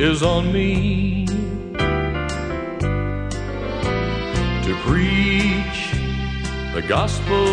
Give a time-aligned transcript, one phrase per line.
[0.00, 1.26] Is on me
[4.64, 5.92] to preach
[6.72, 7.46] the gospel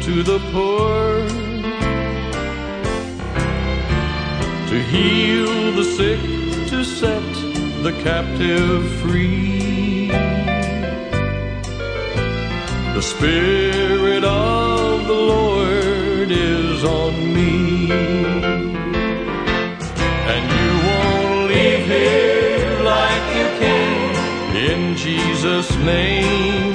[0.00, 1.28] to the poor,
[4.70, 6.20] to heal the sick,
[6.70, 7.32] to set
[7.82, 10.08] the captive free.
[12.94, 18.15] The Spirit of the Lord is on me
[21.54, 26.72] here like you came in Jesus' name.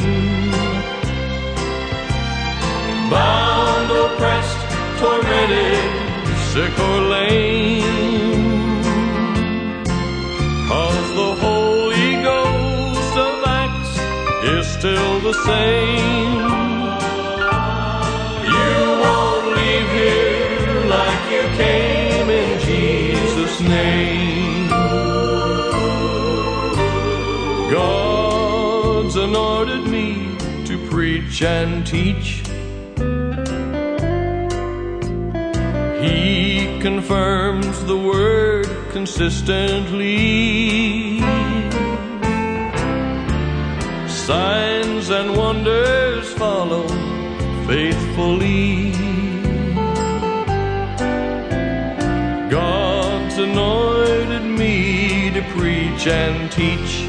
[3.09, 4.61] Bound, oppressed,
[5.00, 5.83] tormented,
[6.52, 8.61] sick or lame.
[10.67, 13.94] Cause the Holy Ghost of Acts
[14.56, 16.41] is still the same.
[18.56, 24.11] You won't leave here like you came in Jesus' name.
[29.32, 32.44] Anointed me to preach and teach.
[36.04, 41.20] He confirms the word consistently.
[44.09, 46.90] Signs and wonders follow
[47.68, 48.91] faithfully.
[52.50, 57.08] God's anointed me to preach and teach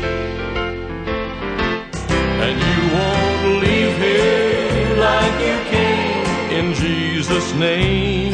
[7.62, 8.32] name.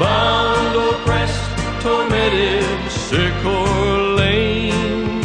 [0.00, 1.46] Bound, oppressed,
[1.80, 5.20] tormented, sick or lame.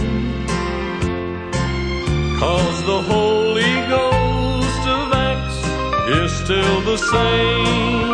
[2.42, 5.60] Cause the Holy Ghost of Acts
[6.20, 8.10] is still the same.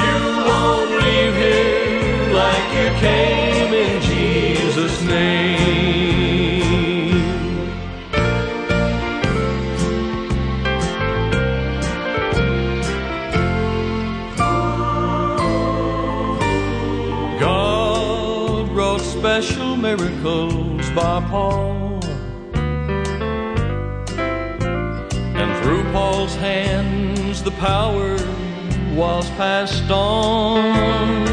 [0.00, 0.18] You
[0.48, 4.13] won't leave here like you came in Jesus'
[19.24, 21.98] special miracles by Paul.
[25.40, 28.18] And through Paul's hands the power
[28.94, 31.24] was passed on.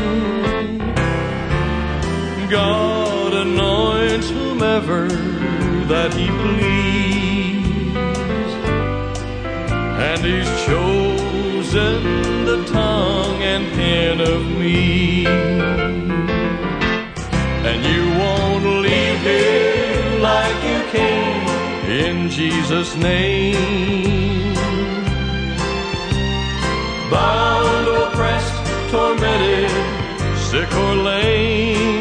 [2.49, 5.09] God anoints whomever
[5.91, 7.65] that he please,
[9.99, 15.40] and he's chosen the tongue and pen of me.
[22.31, 24.55] Jesus' name.
[27.11, 28.55] Bound, oppressed,
[28.91, 29.69] tormented,
[30.37, 31.91] sick or lame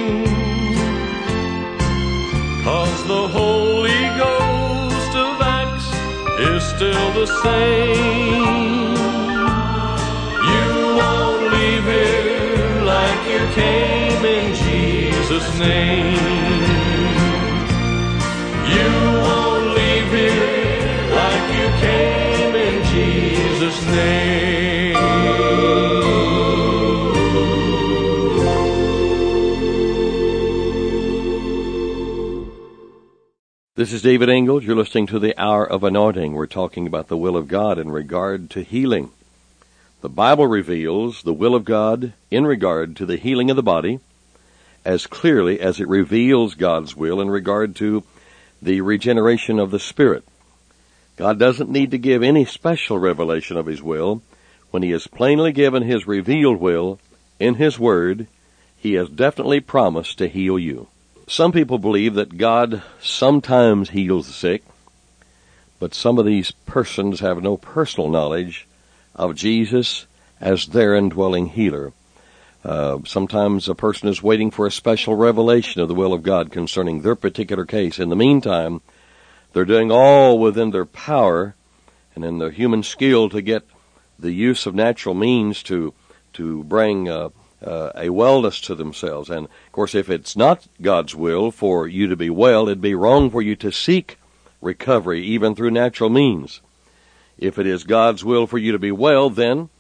[2.65, 5.89] Cause the Holy Ghost of Acts
[6.39, 8.95] is still the same.
[10.53, 10.67] You
[10.99, 16.19] won't leave here like you came in Jesus' name.
[18.77, 19.10] You
[23.71, 24.95] Name.
[33.77, 34.65] This is David Ingles.
[34.65, 36.35] You're listening to the Hour of Anointing.
[36.35, 39.11] We're talking about the will of God in regard to healing.
[40.01, 44.01] The Bible reveals the will of God in regard to the healing of the body
[44.85, 48.03] as clearly as it reveals God's will in regard to
[48.61, 50.25] the regeneration of the spirit.
[51.21, 54.23] God doesn't need to give any special revelation of His will.
[54.71, 56.99] When He has plainly given His revealed will
[57.39, 58.27] in His Word,
[58.79, 60.89] He has definitely promised to heal you.
[61.29, 64.63] Some people believe that God sometimes heals the sick,
[65.79, 68.67] but some of these persons have no personal knowledge
[69.15, 70.07] of Jesus
[70.41, 71.93] as their indwelling healer.
[72.65, 76.51] Uh, sometimes a person is waiting for a special revelation of the will of God
[76.51, 77.99] concerning their particular case.
[77.99, 78.81] In the meantime,
[79.53, 81.55] they're doing all within their power
[82.15, 83.65] and in their human skill to get
[84.19, 85.95] the use of natural means to
[86.33, 87.31] to bring uh,
[87.65, 89.29] uh, a wellness to themselves.
[89.29, 92.95] And of course, if it's not God's will for you to be well, it'd be
[92.95, 94.19] wrong for you to seek
[94.61, 96.61] recovery even through natural means.
[97.39, 99.71] If it is God's will for you to be well, then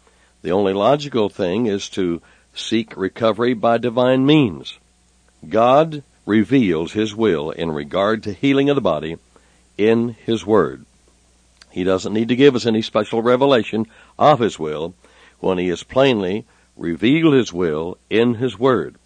[0.43, 2.23] the only logical thing is to
[2.55, 4.79] seek recovery by divine means.
[5.49, 9.19] God reveals His will in regard to healing of the body
[9.81, 10.85] in His Word.
[11.71, 13.87] He doesn't need to give us any special revelation
[14.19, 14.95] of His will
[15.39, 16.45] when He has plainly
[16.77, 18.97] revealed His will in His Word.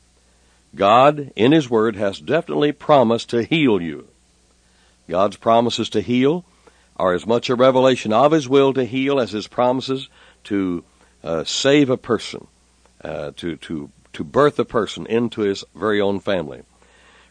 [0.74, 4.08] God, in His Word, has definitely promised to heal you.
[5.08, 6.44] God's promises to heal
[6.96, 10.08] are as much a revelation of His will to heal as His promises
[10.44, 10.82] to
[11.22, 12.48] uh, save a person,
[13.02, 16.62] uh, to to to birth a person into His very own family.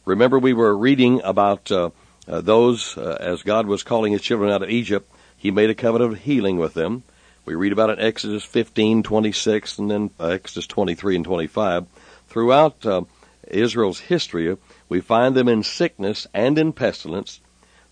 [0.06, 1.90] Remember, we were reading about uh,
[2.28, 5.10] uh those uh, as God was calling His children out of Egypt.
[5.38, 7.04] He made a covenant of healing with them.
[7.46, 11.86] We read about it in Exodus 15, 26, and then uh, Exodus 23 and 25.
[12.30, 13.06] Throughout
[13.50, 17.42] Israel's history, we find them in sickness and in pestilence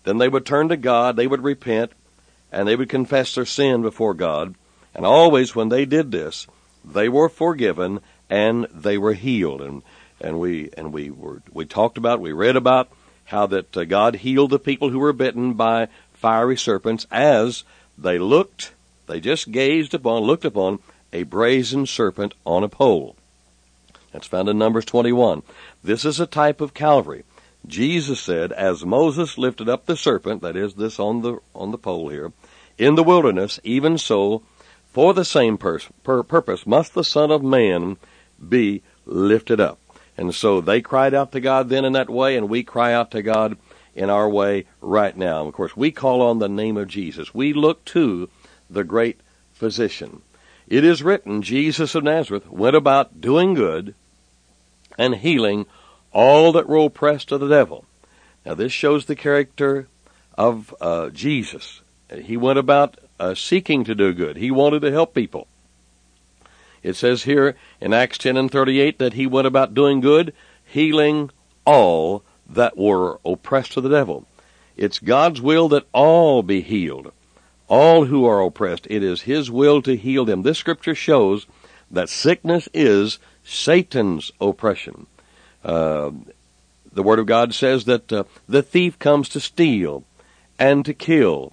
[0.04, 1.92] then they would turn to God, they would repent,
[2.50, 4.54] and they would confess their sin before God.
[4.94, 6.46] And always when they did this,
[6.84, 9.62] they were forgiven and they were healed.
[9.62, 9.82] And
[10.20, 12.90] and we and we were we talked about, we read about
[13.32, 17.64] how that uh, God healed the people who were bitten by fiery serpents as
[17.98, 18.72] they looked,
[19.08, 20.78] they just gazed upon, looked upon
[21.12, 23.16] a brazen serpent on a pole.
[24.12, 25.42] That's found in Numbers 21.
[25.82, 27.24] This is a type of Calvary.
[27.66, 31.78] Jesus said, as Moses lifted up the serpent, that is this on the, on the
[31.78, 32.32] pole here,
[32.78, 34.42] in the wilderness, even so,
[34.86, 37.96] for the same pur- purpose must the Son of Man
[38.46, 39.78] be lifted up.
[40.16, 43.10] And so they cried out to God then in that way, and we cry out
[43.12, 43.56] to God
[43.94, 45.40] in our way right now.
[45.40, 47.34] And of course, we call on the name of Jesus.
[47.34, 48.28] We look to
[48.68, 49.20] the great
[49.52, 50.22] physician.
[50.68, 53.94] It is written, Jesus of Nazareth went about doing good
[54.98, 55.66] and healing
[56.12, 57.84] all that were oppressed of the devil.
[58.44, 59.88] Now, this shows the character
[60.36, 61.80] of uh, Jesus.
[62.22, 64.36] He went about uh, seeking to do good.
[64.36, 65.46] He wanted to help people.
[66.82, 70.32] It says here in Acts 10 and 38 that he went about doing good,
[70.64, 71.30] healing
[71.64, 74.26] all that were oppressed of the devil.
[74.76, 77.12] It's God's will that all be healed.
[77.68, 80.42] All who are oppressed, it is His will to heal them.
[80.42, 81.46] This scripture shows
[81.90, 85.06] that sickness is Satan's oppression.
[85.64, 86.10] Uh,
[86.92, 90.04] the Word of God says that uh, the thief comes to steal
[90.58, 91.52] and to kill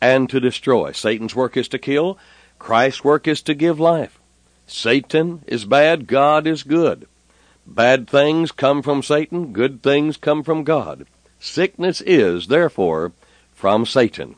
[0.00, 0.92] and to destroy.
[0.92, 2.18] Satan's work is to kill.
[2.58, 4.17] Christ's work is to give life.
[4.68, 6.06] Satan is bad.
[6.06, 7.08] God is good.
[7.66, 9.52] Bad things come from Satan.
[9.52, 11.06] Good things come from God.
[11.40, 13.12] Sickness is, therefore,
[13.54, 14.36] from Satan.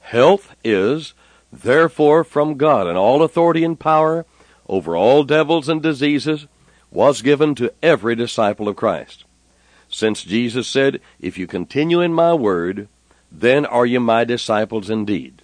[0.00, 1.14] Health is,
[1.52, 2.86] therefore, from God.
[2.86, 4.24] And all authority and power
[4.68, 6.46] over all devils and diseases
[6.90, 9.24] was given to every disciple of Christ.
[9.88, 12.88] Since Jesus said, If you continue in my word,
[13.30, 15.41] then are you my disciples indeed.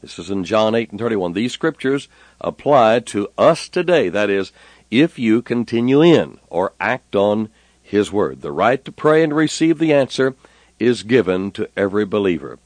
[0.00, 1.32] This is in John 8 and 31.
[1.32, 2.08] These scriptures
[2.40, 4.08] apply to us today.
[4.08, 4.52] That is,
[4.90, 7.48] if you continue in or act on
[7.82, 8.40] His Word.
[8.40, 10.34] The right to pray and receive the answer
[10.78, 12.58] is given to every believer.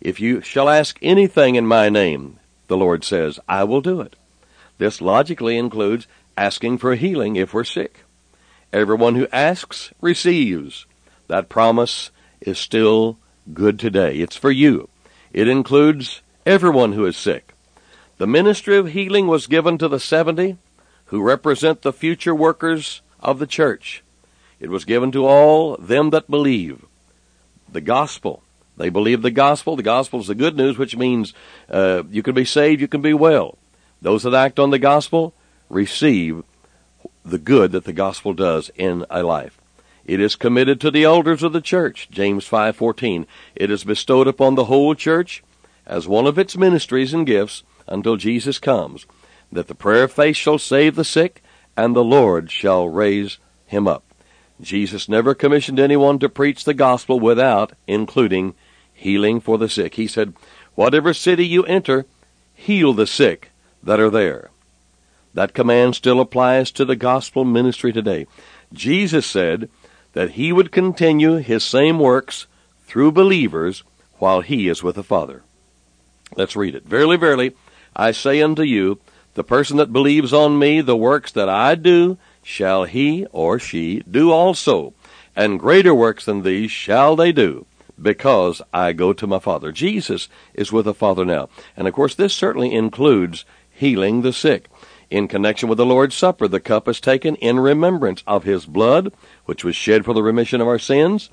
[0.00, 4.16] If you shall ask anything in my name, the Lord says, I will do it.
[4.78, 6.06] This logically includes
[6.36, 8.04] asking for healing if we're sick.
[8.72, 10.86] Everyone who asks receives.
[11.28, 13.18] That promise is still
[13.52, 14.16] good today.
[14.16, 14.88] It's for you.
[15.32, 17.54] It includes everyone who is sick.
[18.18, 20.58] The ministry of healing was given to the 70
[21.06, 24.02] who represent the future workers of the church.
[24.60, 26.84] It was given to all them that believe.
[27.70, 28.42] The gospel.
[28.76, 29.74] They believe the gospel.
[29.74, 31.34] The gospel is the good news, which means
[31.68, 33.58] uh, you can be saved, you can be well.
[34.00, 35.34] Those that act on the gospel
[35.68, 36.44] receive
[37.24, 39.60] the good that the gospel does in a life.
[40.04, 43.26] It is committed to the elders of the church, James 5:14.
[43.54, 45.42] It is bestowed upon the whole church
[45.86, 49.06] as one of its ministries and gifts until Jesus comes,
[49.50, 51.42] that the prayer of faith shall save the sick
[51.76, 54.04] and the Lord shall raise him up.
[54.60, 58.54] Jesus never commissioned anyone to preach the gospel without including
[58.92, 59.94] healing for the sick.
[59.94, 60.34] He said,
[60.74, 62.04] "Whatever city you enter,
[62.54, 63.50] heal the sick
[63.82, 64.50] that are there."
[65.32, 68.26] That command still applies to the gospel ministry today.
[68.72, 69.70] Jesus said
[70.12, 72.46] that he would continue his same works
[72.86, 73.82] through believers
[74.18, 75.42] while he is with the Father.
[76.36, 76.84] Let's read it.
[76.84, 77.54] Verily, verily,
[77.94, 79.00] I say unto you,
[79.34, 84.00] the person that believes on me, the works that I do, shall he or she
[84.10, 84.94] do also,
[85.36, 87.66] and greater works than these shall they do,
[88.00, 89.72] because I go to my Father.
[89.72, 91.48] Jesus is with the Father now.
[91.76, 94.68] And of course, this certainly includes healing the sick.
[95.10, 99.12] In connection with the Lord's Supper, the cup is taken in remembrance of his blood,
[99.44, 101.30] which was shed for the remission of our sins,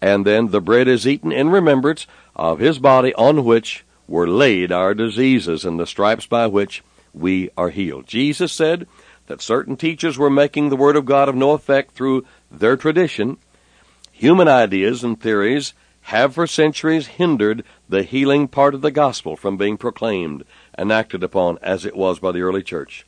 [0.00, 4.72] and then the bread is eaten in remembrance of his body on which were laid
[4.72, 6.82] our diseases and the stripes by which
[7.14, 8.06] we are healed.
[8.06, 8.86] Jesus said
[9.26, 13.36] that certain teachers were making the Word of God of no effect through their tradition.
[14.12, 19.56] Human ideas and theories have for centuries hindered the healing part of the gospel from
[19.56, 20.44] being proclaimed
[20.74, 23.06] and acted upon as it was by the early church.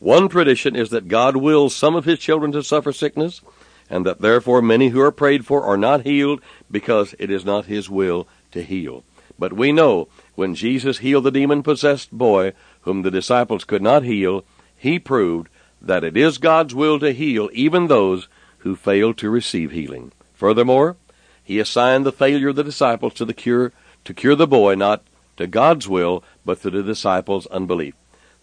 [0.00, 3.40] One tradition is that God wills some of his children to suffer sickness,
[3.88, 7.66] and that therefore many who are prayed for are not healed because it is not
[7.66, 9.04] his will to heal.
[9.38, 12.52] But we know when Jesus healed the demon possessed boy
[12.82, 14.44] whom the disciples could not heal,
[14.76, 15.48] he proved
[15.80, 18.28] that it is God's will to heal even those
[18.58, 20.12] who fail to receive healing.
[20.34, 20.96] Furthermore,
[21.42, 23.72] he assigned the failure of the disciples to the cure
[24.04, 25.02] to cure the boy not
[25.36, 27.94] to God's will, but to the disciples' unbelief.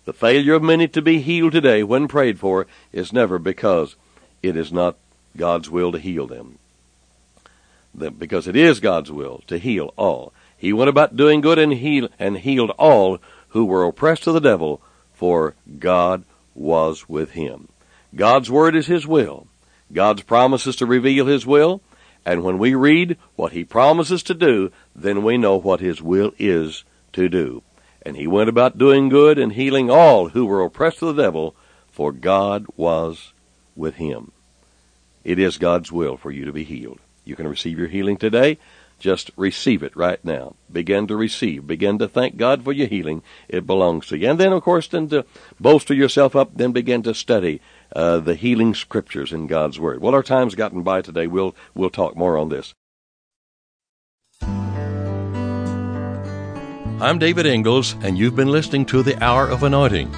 [0.05, 3.95] The failure of many to be healed today when prayed for is never because
[4.41, 4.97] it is not
[5.38, 6.57] God's will to heal them.
[7.95, 10.33] Because it is God's will to heal all.
[10.62, 14.39] He went about doing good and heal and healed all who were oppressed of the
[14.39, 14.80] devil,
[15.12, 17.68] for God was with him.
[18.15, 19.48] God's word is his will.
[19.91, 21.82] God's promises to reveal his will,
[22.24, 26.32] and when we read what he promises to do, then we know what his will
[26.38, 27.63] is to do.
[28.03, 31.56] And he went about doing good and healing all who were oppressed of the devil,
[31.91, 33.34] for God was
[33.75, 34.32] with him.
[35.24, 37.00] It is God's will for you to be healed.
[37.25, 38.60] You can receive your healing today.
[39.01, 40.53] Just receive it right now.
[40.72, 41.65] Begin to receive.
[41.65, 43.24] Begin to thank God for your healing.
[43.50, 44.29] It belongs to you.
[44.29, 45.25] And then, of course, then to
[45.60, 47.62] bolster yourself up, then begin to study
[47.96, 50.01] uh, the healing scriptures in God's Word.
[50.01, 51.25] Well, our time's gotten by today.
[51.25, 52.75] We'll, we'll talk more on this.
[57.01, 60.13] I'm David Ingles, and you've been listening to The Hour of Anointing.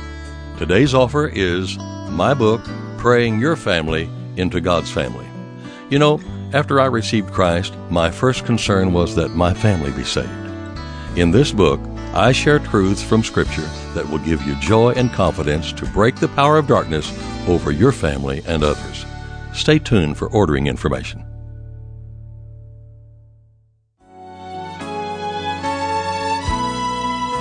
[0.57, 1.77] Today's offer is
[2.09, 2.61] my book,
[2.97, 5.25] Praying Your Family into God's Family.
[5.89, 6.19] You know,
[6.53, 10.29] after I received Christ, my first concern was that my family be saved.
[11.17, 11.79] In this book,
[12.13, 16.27] I share truths from Scripture that will give you joy and confidence to break the
[16.29, 17.11] power of darkness
[17.47, 19.05] over your family and others.
[19.53, 21.25] Stay tuned for ordering information.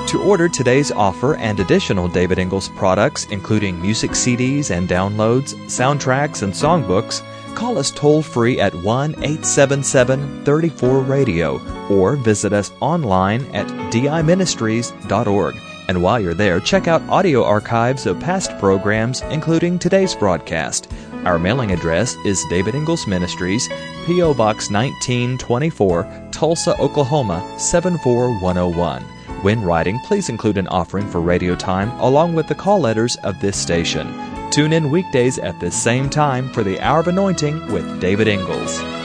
[0.09, 6.42] To order today's offer and additional David Ingles products, including music CDs and downloads, soundtracks,
[6.42, 7.23] and songbooks,
[7.55, 15.55] call us toll free at 1 877 34 Radio or visit us online at diministries.org.
[15.89, 20.91] And while you're there, check out audio archives of past programs, including today's broadcast.
[21.25, 23.69] Our mailing address is David Ingles Ministries,
[24.07, 24.35] P.O.
[24.35, 29.03] Box 1924, Tulsa, Oklahoma 74101.
[29.43, 33.41] When writing, please include an offering for radio time along with the call letters of
[33.41, 34.32] this station.
[34.53, 39.02] Tune in weekdays at this same time for the Hour of Anointing with David Ingles.